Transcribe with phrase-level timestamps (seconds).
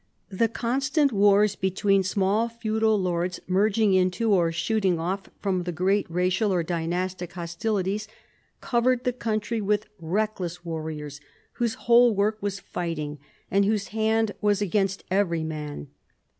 [0.31, 6.09] The constant wars between small feudal lords, merging into or shooting off from the great
[6.09, 8.07] racial or dynastic hostili ties,
[8.61, 13.19] covered the country with reckless warriors, whose whole work was fighting,
[13.51, 15.89] and whose hand was against every man.